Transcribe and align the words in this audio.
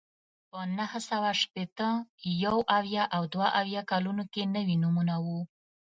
په 0.49 0.59
نهه 0.77 0.99
سوه 1.09 1.29
شپېته، 1.41 1.89
یو 2.43 2.57
اویا 2.77 3.03
او 3.15 3.23
دوه 3.33 3.47
اتیا 3.59 3.81
کلونو 3.91 4.23
کې 4.33 4.43
نوي 4.55 4.75
نومونه 4.83 5.15
وو 5.25 5.41